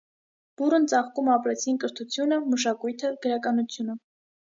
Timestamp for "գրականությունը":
3.27-3.97